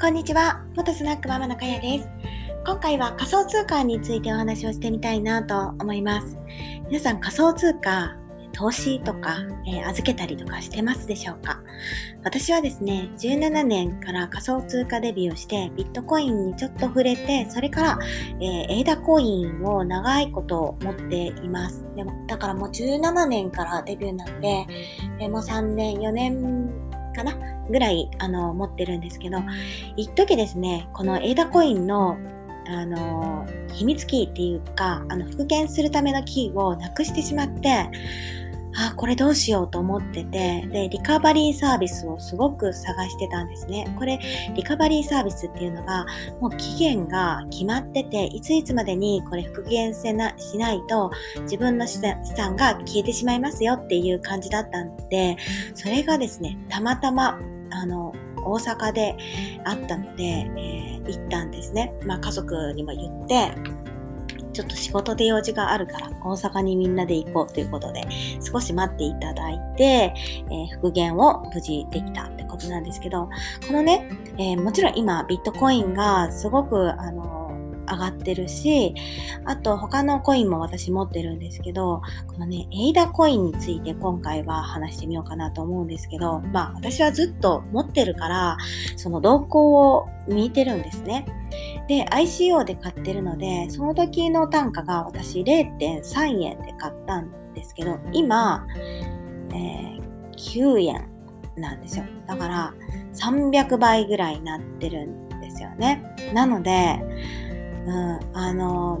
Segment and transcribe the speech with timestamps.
[0.00, 0.64] こんにちは。
[0.76, 2.08] 元スナックママのかやです。
[2.64, 6.38] 今回は仮想通貨についてお話をしてみたいなと思います。
[6.86, 8.16] 皆さん仮想通貨、
[8.52, 9.36] 投資とか、
[9.68, 11.62] えー、預けたりとかしてますでしょうか？
[12.24, 17.98] 私はですね、17年から仮想通貨デビューをしてビットコインにちょっと触れて、それから、
[18.40, 21.86] えー、エイダコインを長いこと持っています。
[21.94, 24.66] でも、だからもう17年からデビューなんで、
[25.20, 26.69] えー、もう3年、4年
[27.12, 27.36] かな？
[27.70, 29.38] ぐらい、あの、持ってるんですけど、
[29.96, 32.18] 一時ですね、このエイダコインの、
[32.66, 37.88] あの、秘密キーっていうか、あの、復元するためのキーをなくしてしまって、
[38.76, 43.92] あ、これどうしようと思ってて、で、リカバリーサービスをすごく探してたんですね。
[43.98, 44.20] これ、
[44.54, 46.06] リカバリーサービスっていうのが、
[46.40, 51.10] もう期限が決まってて、いついつまでにこれ復元せなしないと、
[51.42, 55.36] 自分の資産が消えてしまいますよっていう感じだったんで、
[55.74, 57.38] それがですね、たまたま、
[57.70, 58.12] あの、
[58.42, 59.16] 大阪で
[59.64, 61.92] あったので、えー、行ったんですね。
[62.04, 63.52] まあ家族にも言って、
[64.52, 68.02] ちょっと仕事で用事があるから大阪にみんなで行こうということで
[68.40, 73.28] 少し待っていただいて、えー、復元を無事できたってことなんですけど
[73.66, 77.39] このね、えー、もちろん今ビットコインがすごくあの
[78.00, 78.94] がってるし、
[79.44, 88.56] あと他のコインも私持ってるんですけど、このね、エイダコインについて今回は話してみようかなと思うんですけど、まあ私はずっと持ってるから、
[88.96, 91.26] その動向を見てるんですね。
[91.88, 98.66] で、ICO で買ってるので、その時の単価が私0.3円で買ったんですけど、今、
[99.52, 100.00] えー、
[100.34, 101.08] 9円
[101.56, 102.04] なんですよ。
[102.26, 102.74] だから
[103.14, 106.02] 300倍ぐらいになってるんですよね。
[106.32, 107.00] なので、
[107.86, 109.00] うん、あの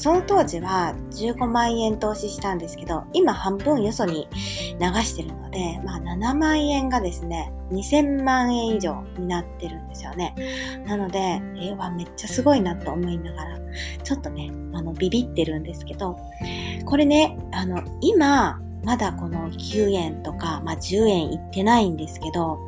[0.00, 4.28] その当時は15万円投資したんですけど、今半分よそに
[4.80, 10.34] 流してるので、まあ7万円がですね、2000万円以上になってるんですよね。
[10.86, 13.58] なので、えー、わ、めっちゃすごいなと思いながら、
[14.02, 16.16] ちょっとね、あの、ビビってるんですけど、
[16.86, 22.58] これね、あの、今、まだこの9円とか、まあ10円いってないんですけど、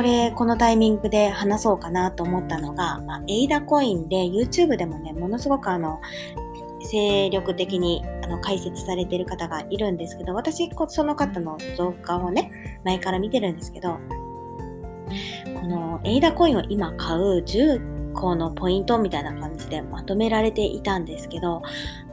[0.00, 6.00] これ、このタイミングで話そうかなと思ったのが、まあ、エイダコインで YouTube でもね、ものすごくあの、
[6.80, 13.98] 精力的にあの解説されている方がいるんですけど、私、その方の動画をね、前から見てるんですけど、
[15.60, 21.62] このエイダコインを今買う10このポイントみたいな感じでまとめられていたんですけど、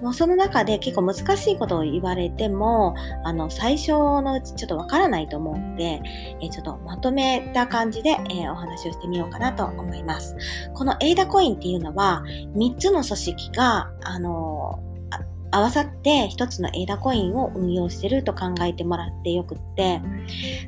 [0.01, 6.01] もうその中で結構難しいことを言われても、あの、最初のうちちょっとわからないと思うんで、
[6.41, 10.35] えちょっとまとめた感じで、え、お話をしてみようかなと思います。
[10.73, 12.23] このエイダコインっていうのは、
[12.55, 14.79] 3つの組織が、あの
[15.51, 20.01] 合わさって一つのエダコインを運用してると考えてもらってよくって、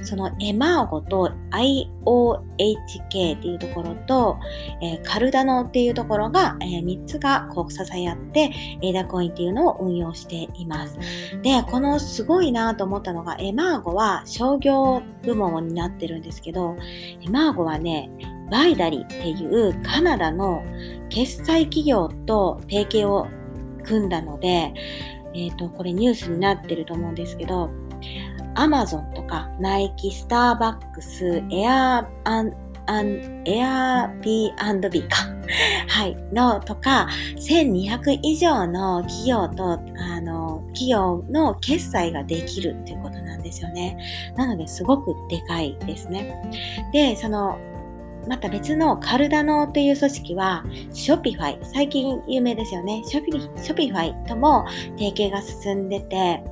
[0.04, 4.38] そのエマーゴと IOHK っていうところと、
[4.82, 8.52] えー、カルダノっていうところが、えー、3つがこう支え合って
[8.82, 10.98] エダコインっていうのを運用しています。
[11.42, 16.78] で、このすごいなと思ったのがエマーゴは商業部門になってるんですけど、
[17.22, 18.10] エマーゴはね、
[18.50, 20.64] バイダリっていうカナダの
[21.10, 23.28] 決済企業と提携を
[23.84, 24.74] 組んだので、
[25.34, 27.70] えっ、ー、と、これニュースになってると思うんですけど、
[28.56, 32.54] アマゾンとか、ナイキ、スターバックス、エアアン、
[32.88, 35.18] アン、エアビービーか。
[35.88, 36.16] はい。
[36.34, 37.08] のとか、
[37.38, 43.98] 1200以上の企業と、あの、企業の決済ができるっていうことなんですよね。
[44.36, 46.52] なので、すごくでかいですね。
[46.92, 47.58] で、その、
[48.30, 50.64] また別のカルダノという組織は、
[50.94, 53.02] Shopify、最近有名ですよね。
[53.04, 54.68] ショピ Shopify とも
[55.00, 56.44] 提携が進んでて、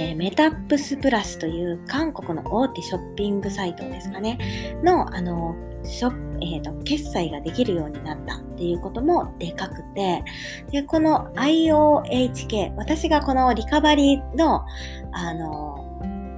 [0.00, 5.54] えー、メタップスプラスという韓国の大手ショッピングサイトですかね、の、あの、
[5.84, 10.24] ショえーと、決済ができるようになったっていうこともでかくて、
[10.72, 14.64] で、この IOHK、私がこのリカバリーの、
[15.12, 15.71] あの、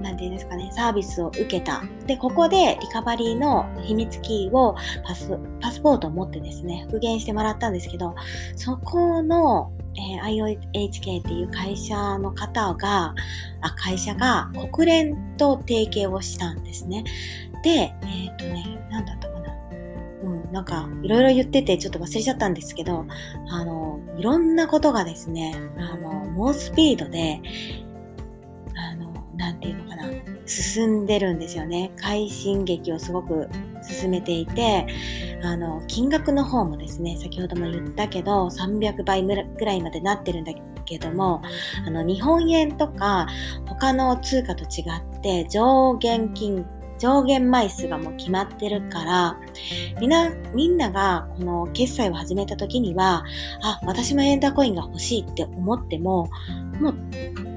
[0.05, 1.83] なんていうんですかね、サービスを受けた。
[2.05, 8.13] で、ここでリカバリーの秘密キーをパスパスポートを持ってですね、復元してもらったんですけど、
[8.55, 13.15] そこの、えー、IOHK っていう会社の方が、
[13.61, 17.03] あ会社が国連と提携をしたんですね。
[17.63, 19.55] で、えっ、ー、とね、なんだったかな。
[20.21, 23.07] うん、なんか、いろいろ言っててちょっと忘れちゃったんですけど、
[23.49, 27.41] あの、いろんなことがですね、あの、猛スピードで、
[30.45, 31.91] 進んでるんですよね。
[31.97, 33.49] 快進撃をすごく
[33.81, 34.85] 進めていて、
[35.43, 40.53] あの、金額の方もですね、先ほども言ったけど、300倍ぐらいまでなってるんだ
[40.85, 41.41] けども、
[41.85, 43.27] あの、日本円とか
[43.67, 44.83] 他の通貨と違
[45.17, 46.65] って上限金、
[46.97, 49.37] 上限枚数がもう決まってるから、
[49.99, 53.25] みんな、みんながこの決済を始めた時には、
[53.63, 56.29] あ、私もエンダーコインが欲しいって思っても、
[56.79, 56.93] も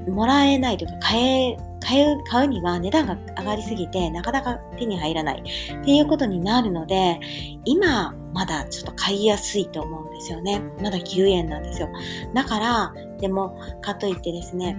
[0.06, 7.20] う、もらえないというか、買え、買う、買うには値段が上がりすぎて、なかなか手に入らないっていうことになるので、
[7.64, 10.62] 今、まだちょっと買いやすいと思うんですよね。
[10.82, 11.88] まだ9円なんですよ。
[12.34, 14.76] だから、でも、かといってですね、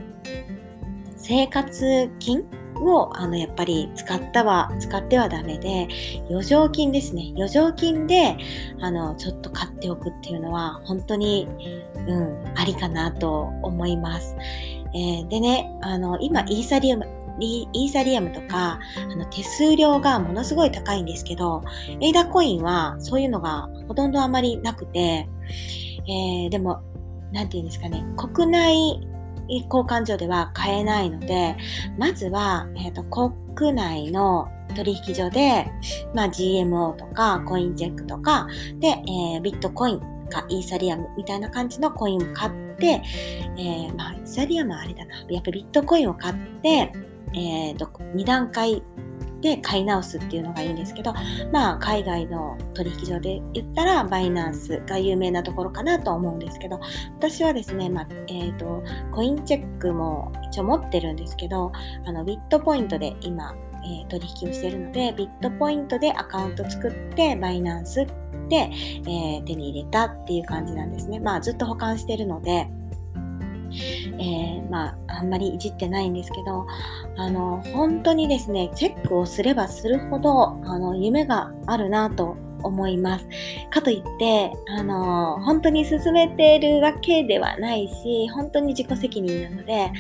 [1.16, 2.46] 生活金
[2.81, 5.88] をあのやっぱり使ったは使ってはダメで
[6.30, 8.38] 余剰金ですね余剰金で
[8.80, 11.48] あのちょっと買っておくっていうのは本当に、
[12.07, 14.36] うん、ありかなと思います、
[14.94, 17.06] えー、でねあの今イーサリアム
[17.42, 21.64] イーサリアムとかあの手数料がものすごい高いんですけど
[22.02, 25.30] エイダコインはそういうのがほとんどあまりなくて、
[26.06, 26.82] えー、でも
[27.32, 29.00] なんて言うんですかね国内
[29.50, 31.58] 交換所では買えないので、
[31.98, 35.66] まずは、えーと、国内の取引所で、
[36.14, 38.48] まあ、GMO とかコインチェックとか
[38.80, 43.02] で、えー、ビットコインかイーサリアムみたいな感じのコインを買って、
[43.58, 45.16] えー、まあ、イーサリアムはあれだな。
[45.30, 46.92] やっぱビットコインを買って、
[47.34, 48.81] えーと、2段階
[49.42, 51.14] で買い直すっていうのがいいんですけど、
[51.52, 56.80] まあ、海外の取引所で言ったら、バイナンスが有名なところかなと思うんですけど、
[57.18, 61.72] 私はですね、まあ、えっ、ー、と、コインチェックも一応持ってるんですけど、
[62.06, 68.06] あの、ビットポイントで今、え、取引をしているので、ビットポイントでアカウント作って、バイナンス
[68.50, 68.70] で、
[69.08, 71.20] え、手に入れたっていう感じなんですね。
[71.20, 72.68] まあ、ずっと保管してるので、
[74.20, 76.66] えー、まあ、あんまりいじってないんですけど、
[77.18, 83.28] あの、本当にですね、チェックをすればするほど、あの、夢があるなと思います。
[83.70, 89.92] かといって、あの、本当に進めているわけではないし、本当に自己責任なので、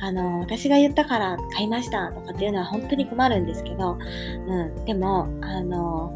[0.00, 3.98] あの、私が言ったから買いましたとかっていうのは本当に困るんですけど、
[4.46, 6.12] うん、でも、あの、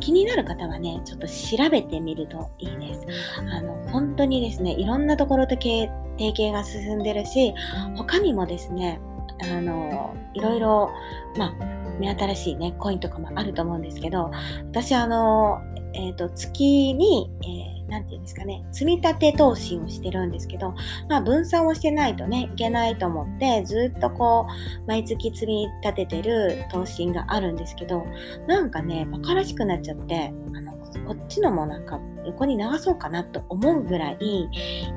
[0.00, 3.06] 気になる方はね、ちょっと調べてみるといいです。
[3.50, 5.90] あの、本当にですね、いろんなところと提
[6.36, 7.52] 携が進んでるし、
[7.96, 9.00] 他にもですね、
[9.42, 10.90] あの、いろいろ、
[11.36, 11.52] まあ、
[11.98, 14.30] 目新しいね、コインとかもあると思うんですけど、
[14.70, 15.60] 私、あの、
[15.94, 20.74] え、ー、と、月に、えーなんていうんですかね、積み立て投資をしてるんですけど、
[21.08, 28.04] まあ分散をしてないとね、いけないと思って、ずっとこう、毎月積み立ててる投資があるんですけど、
[28.46, 30.72] なんかね、馬鹿らしくなっちゃって、あの、
[31.06, 34.48] こっちのもなんか横に流そうかなと思うぐらい、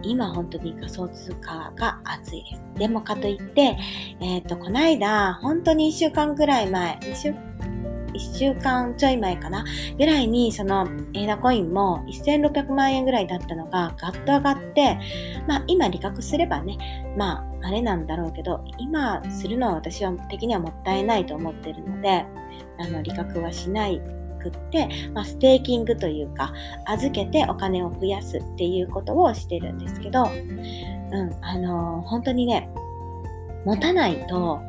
[0.03, 2.61] 今本当に仮想通貨が熱いです。
[2.75, 3.77] でもかといって、
[4.19, 7.33] えっ、ー、と、この間、本当に1週間ぐらい前、2週
[8.13, 9.63] 1週間ちょい前かな？
[9.97, 14.99] ぐらいにそのエーダコインも1600万円ぐらいだったのがガッと上がって
[15.47, 22.25] まあ今利確すればねまああれなんだろうけど今するのは私は的にはもったいないと思ってるので
[22.79, 24.01] あの利確はしない
[24.41, 26.51] くって、まあ、ステーキングというか
[26.87, 32.69] 預けてお金を増やすっていうことをしてるんですけど、うん、あのー、本当にね
[33.65, 34.59] 持たないと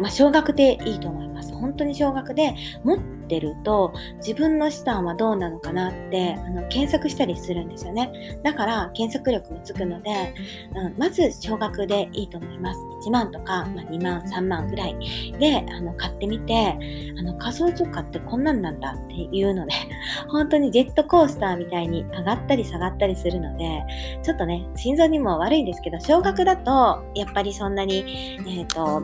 [0.00, 1.52] まあ、少額でいいと思います。
[1.54, 8.40] 本当に少額で持ってると自分の資産はどうなのかなってあの検索したりするんですよね。
[8.42, 10.34] だから検索力もつくので、
[10.74, 12.80] うん、まず少額でいいと思います。
[13.06, 14.96] 1万とか、まあ、2万、3万ぐらい
[15.38, 16.76] であの買ってみて
[17.18, 19.72] あの仮想通貨ってこんなんなんだっていうので
[20.28, 23.82] 本当にジェットコースターみたいに上がったり下がったりするので
[24.22, 29.02] ちょっとね心臓にも悪いんですけど少額だとやっぱりそんなにえっ、ー、と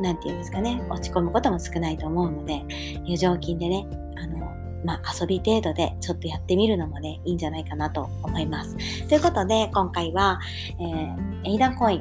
[0.00, 2.62] なんていうんですかね、落ち込むことも少ないと思うので、
[3.00, 3.86] 余剰金でね、
[4.16, 4.38] あの、
[4.84, 8.76] まあ、遊び程度でちょっとやってみるのもね、いいんじゃないかなと思います。
[9.08, 10.40] ということで、今回は、
[10.80, 12.00] えー、エイダコイン、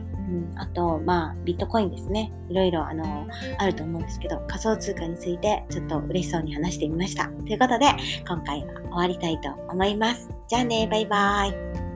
[0.51, 2.32] うん、あと、まあ、ビットコインですね。
[2.50, 3.27] いろいろ、あの、
[3.58, 7.25] あると思うんですけど、仮想通貨についてちょっと嬉しそうに話してみました。
[7.25, 7.88] ということで、
[8.27, 10.30] 今回は終わりたいと思います。
[10.48, 11.87] じゃあね、バイバーイ。